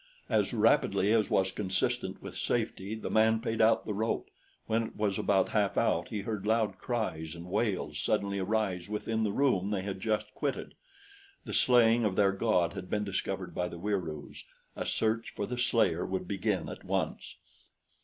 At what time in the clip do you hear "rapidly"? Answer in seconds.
0.51-1.13